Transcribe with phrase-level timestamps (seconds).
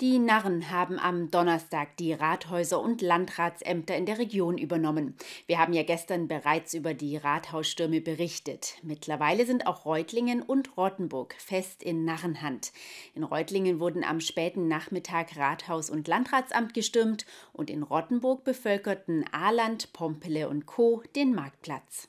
[0.00, 5.14] Die Narren haben am Donnerstag die Rathäuser und Landratsämter in der Region übernommen.
[5.46, 8.74] Wir haben ja gestern bereits über die Rathausstürme berichtet.
[8.82, 12.72] Mittlerweile sind auch Reutlingen und Rottenburg fest in Narrenhand.
[13.14, 19.92] In Reutlingen wurden am späten Nachmittag Rathaus und Landratsamt gestürmt und in Rottenburg bevölkerten Ahland,
[19.92, 21.04] Pompele und Co.
[21.14, 22.08] den Marktplatz.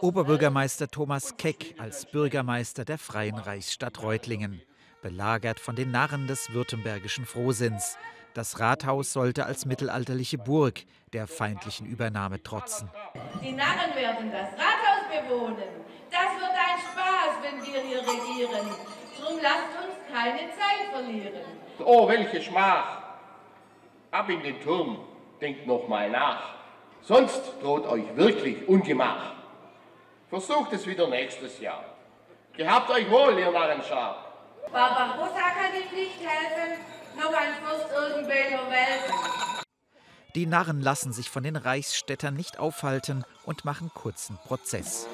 [0.00, 4.62] Oberbürgermeister Thomas Keck als Bürgermeister der Freien Reichsstadt Reutlingen
[5.02, 7.96] belagert von den Narren des württembergischen Frohsinns.
[8.34, 10.80] Das Rathaus sollte als mittelalterliche Burg
[11.12, 12.90] der feindlichen Übernahme trotzen.
[13.42, 15.56] Die Narren werden das Rathaus bewohnen.
[16.10, 18.66] Das wird ein Spaß, wenn wir hier regieren.
[19.20, 21.42] Drum lasst uns keine Zeit verlieren.
[21.84, 23.02] Oh, welche Schmach!
[24.10, 25.00] Ab in den Turm,
[25.40, 26.54] denkt noch mal nach.
[27.02, 29.32] Sonst droht euch wirklich Ungemach.
[30.28, 31.84] Versucht es wieder nächstes Jahr.
[32.56, 34.27] Gehabt euch wohl, ihr Narrenschar.
[34.72, 36.80] Barbarossa kann ihm nicht helfen,
[37.16, 39.14] noch ein Fürst irgendwelcher Welten.
[40.34, 45.08] Die Narren lassen sich von den Reichsstädtern nicht aufhalten und machen kurzen Prozess.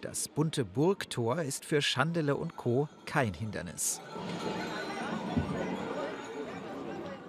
[0.00, 2.88] Das bunte Burgtor ist für Schandele und Co.
[3.06, 4.00] kein Hindernis.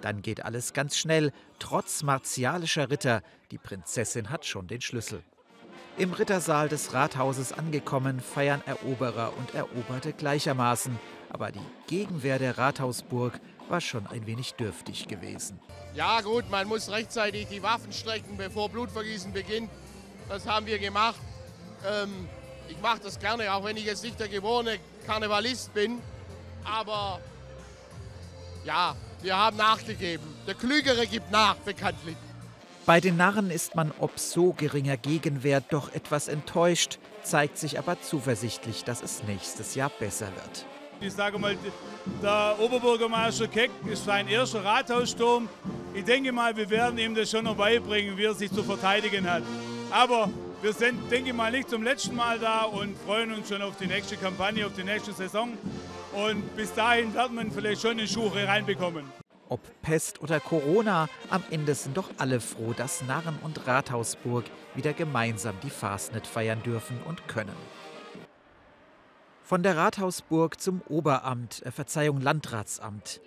[0.04, 3.22] Dann geht alles ganz schnell, trotz martialischer Ritter.
[3.50, 5.22] Die Prinzessin hat schon den Schlüssel.
[5.96, 10.98] Im Rittersaal des Rathauses angekommen, feiern Eroberer und Eroberte gleichermaßen.
[11.30, 15.58] Aber die Gegenwehr der Rathausburg war schon ein wenig dürftig gewesen.
[15.94, 19.70] Ja gut, man muss rechtzeitig die Waffen strecken, bevor Blutvergießen beginnt.
[20.28, 21.20] Das haben wir gemacht.
[21.90, 22.28] Ähm,
[22.68, 25.98] ich mache das gerne, auch wenn ich jetzt nicht der geborene Karnevalist bin.
[26.62, 27.20] Aber
[28.66, 30.24] ja, wir haben nachgegeben.
[30.46, 32.16] Der Klügere gibt nach, bekanntlich.
[32.86, 38.00] Bei den Narren ist man ob so geringer Gegenwehr doch etwas enttäuscht, zeigt sich aber
[38.02, 40.66] zuversichtlich, dass es nächstes Jahr besser wird.
[41.00, 41.56] Ich sage mal,
[42.22, 45.48] der Oberbürgermeister Keck ist sein erster Rathaussturm.
[45.94, 49.28] Ich denke mal, wir werden ihm das schon noch beibringen, wie er sich zu verteidigen
[49.28, 49.42] hat.
[49.90, 50.28] Aber
[50.60, 53.76] wir sind, denke ich mal, nicht zum letzten Mal da und freuen uns schon auf
[53.76, 55.52] die nächste Kampagne, auf die nächste Saison.
[56.14, 59.04] Und bis dahin wird man vielleicht schon eine Schuhe reinbekommen.
[59.48, 64.44] Ob Pest oder Corona, am Ende sind doch alle froh, dass Narren und Rathausburg
[64.74, 67.54] wieder gemeinsam die Fastnet feiern dürfen und können.
[69.42, 73.20] Von der Rathausburg zum Oberamt, äh, Verzeihung Landratsamt.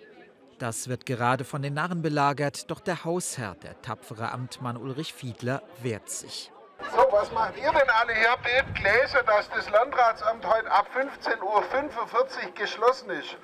[0.58, 5.62] Das wird gerade von den Narren belagert, doch der Hausherr, der tapfere Amtmann Ulrich Fiedler,
[5.80, 6.50] wehrt sich.
[6.80, 8.30] So, was macht ihr denn alle hier?
[8.30, 13.36] Habt gelesen, dass das Landratsamt heute ab 15.45 Uhr geschlossen ist?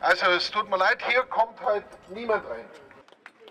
[0.00, 2.64] Also es tut mir leid, hier kommt heute niemand rein.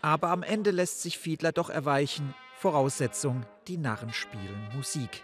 [0.01, 2.33] Aber am Ende lässt sich Fiedler doch erweichen.
[2.57, 5.23] Voraussetzung, die Narren spielen Musik.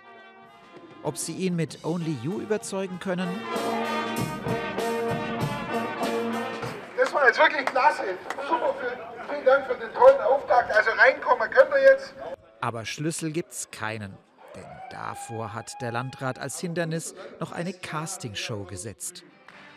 [1.04, 3.42] Ob sie ihn mit Only You überzeugen können?
[6.98, 8.04] Das war jetzt wirklich klasse.
[8.48, 8.74] Super,
[9.30, 10.72] vielen Dank für den tollen Auftakt.
[10.76, 12.14] Also reinkommen könnt ihr jetzt.
[12.62, 14.18] Aber Schlüssel gibt's keinen.
[14.56, 19.24] Denn davor hat der Landrat als Hindernis noch eine Castingshow gesetzt.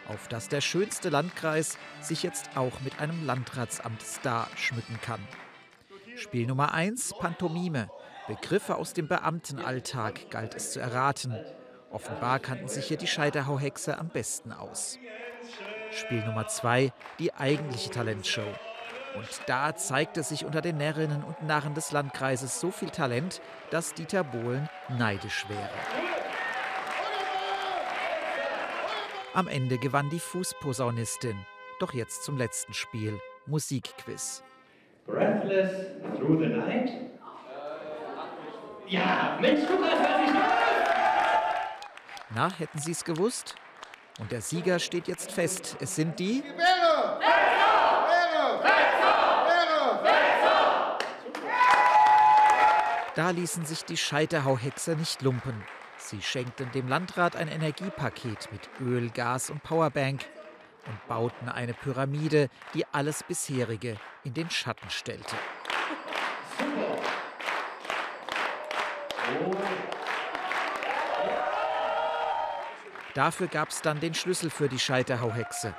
[0.08, 5.20] Auf das der schönste Landkreis sich jetzt auch mit einem Landratsamt-Star schmücken kann.
[6.16, 7.90] Spiel Nummer 1, Pantomime.
[8.26, 11.36] Begriffe aus dem Beamtenalltag galt es zu erraten.
[11.90, 14.98] Offenbar kannten sich hier die Scheiterhauhexe am besten aus.
[15.90, 18.46] Spiel Nummer 2, die eigentliche Talentshow.
[19.16, 23.40] Und da zeigte sich unter den Närrinnen und Narren des Landkreises so viel Talent,
[23.70, 25.68] dass Dieter Bohlen neidisch wäre.
[29.34, 31.36] Am Ende gewann die Fußposaunistin.
[31.78, 34.42] Doch jetzt zum letzten Spiel, Musikquiz.
[35.06, 35.70] Breathless
[36.16, 36.90] through the night?
[38.86, 40.34] Ja, Mensch, Lukas, hör dich
[42.34, 43.54] Na, hätten Sie es gewusst?
[44.18, 45.76] Und der Sieger steht jetzt fest.
[45.80, 46.42] Es sind die.
[53.16, 55.64] Da ließen sich die Scheiterhauhexer nicht lumpen.
[55.96, 60.24] Sie schenkten dem Landrat ein Energiepaket mit Öl, Gas und Powerbank
[60.86, 65.36] und bauten eine Pyramide, die alles bisherige in den Schatten stellte.
[73.14, 75.74] Dafür gab es dann den Schlüssel für die Scheiterhauhexe.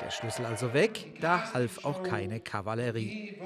[0.00, 3.36] Der Schlüssel also weg, da half auch keine Kavallerie.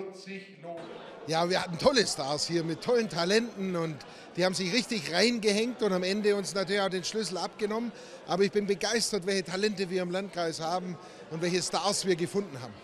[1.27, 3.97] Ja, wir hatten tolle Stars hier mit tollen Talenten und
[4.37, 7.93] die haben sich richtig reingehängt und am Ende uns natürlich auch den Schlüssel abgenommen.
[8.27, 10.99] Aber ich bin begeistert, welche Talente wir im Landkreis haben
[11.31, 12.75] und welche Stars wir gefunden haben.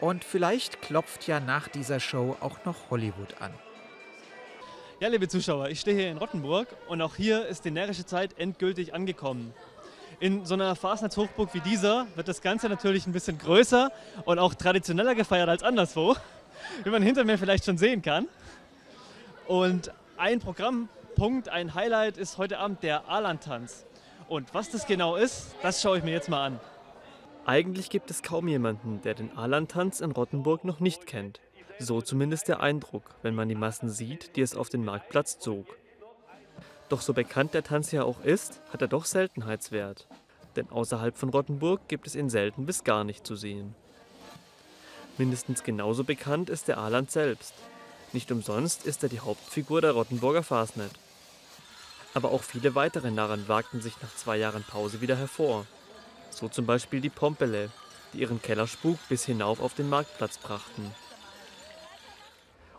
[0.00, 3.52] Und vielleicht klopft ja nach dieser Show auch noch Hollywood an.
[5.00, 8.38] Ja, liebe Zuschauer, ich stehe hier in Rottenburg und auch hier ist die närrische Zeit
[8.38, 9.52] endgültig angekommen.
[10.22, 13.90] In so einer Fasnachtshochburg wie dieser wird das Ganze natürlich ein bisschen größer
[14.24, 16.14] und auch traditioneller gefeiert als anderswo,
[16.84, 18.28] wie man hinter mir vielleicht schon sehen kann.
[19.48, 23.84] Und ein Programmpunkt, ein Highlight ist heute Abend der Alan-Tanz.
[24.28, 26.60] Und was das genau ist, das schaue ich mir jetzt mal an.
[27.44, 31.40] Eigentlich gibt es kaum jemanden, der den Alan-Tanz in Rottenburg noch nicht kennt.
[31.80, 35.66] So zumindest der Eindruck, wenn man die Massen sieht, die es auf den Marktplatz zog.
[36.92, 40.06] Doch so bekannt der Tanz ja auch ist, hat er doch Seltenheitswert.
[40.56, 43.74] Denn außerhalb von Rottenburg gibt es ihn selten bis gar nicht zu sehen.
[45.16, 47.54] Mindestens genauso bekannt ist der Aland selbst.
[48.12, 50.92] Nicht umsonst ist er die Hauptfigur der Rottenburger Fasnet.
[52.12, 55.64] Aber auch viele weitere Narren wagten sich nach zwei Jahren Pause wieder hervor.
[56.28, 57.70] So zum Beispiel die Pompele,
[58.12, 60.92] die ihren Kellerspuk bis hinauf auf den Marktplatz brachten.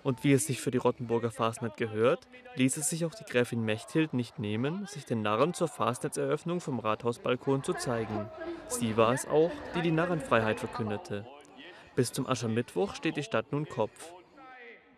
[0.03, 3.63] Und wie es sich für die Rottenburger Fastnet gehört, ließ es sich auch die Gräfin
[3.63, 8.29] Mechthild nicht nehmen, sich den Narren zur Fastnetzeröffnung vom Rathausbalkon zu zeigen.
[8.67, 11.25] Sie war es auch, die die Narrenfreiheit verkündete.
[11.95, 14.13] Bis zum Aschermittwoch steht die Stadt nun Kopf.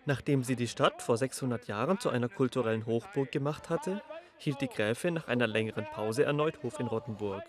[0.05, 4.01] Nachdem sie die Stadt vor 600 Jahren zu einer kulturellen Hochburg gemacht hatte,
[4.37, 7.43] hielt die Gräfin nach einer längeren Pause erneut Hof in Rottenburg.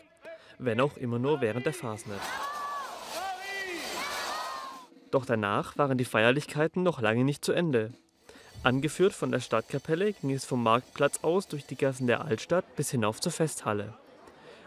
[0.59, 2.20] Wenn auch immer nur während der Fasnet.
[5.17, 7.95] Doch danach waren die Feierlichkeiten noch lange nicht zu Ende.
[8.63, 12.91] Angeführt von der Stadtkapelle ging es vom Marktplatz aus durch die Gassen der Altstadt bis
[12.91, 13.95] hinauf zur Festhalle.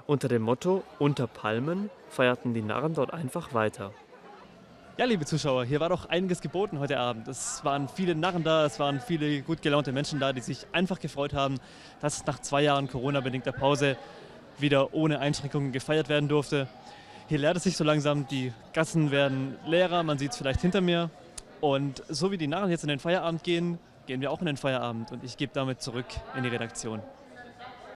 [0.08, 3.94] Unter dem Motto Unter Palmen feierten die Narren dort einfach weiter.
[4.98, 7.28] Ja, liebe Zuschauer, hier war doch einiges geboten heute Abend.
[7.28, 11.00] Es waren viele Narren da, es waren viele gut gelaunte Menschen da, die sich einfach
[11.00, 11.60] gefreut haben,
[12.02, 13.98] dass nach zwei Jahren Corona-bedingter Pause
[14.58, 16.68] wieder ohne Einschränkungen gefeiert werden durfte.
[17.30, 20.82] Hier leert es sich so langsam, die Gassen werden leerer, man sieht es vielleicht hinter
[20.82, 21.12] mir.
[21.62, 23.78] Und so wie die Narren jetzt in den Feierabend gehen,
[24.08, 27.04] gehen wir auch in den Feierabend und ich gebe damit zurück in die Redaktion.